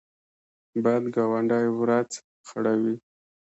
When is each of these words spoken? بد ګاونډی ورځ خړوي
بد 0.83 1.03
ګاونډی 1.15 1.65
ورځ 1.79 2.09
خړوي 2.47 2.95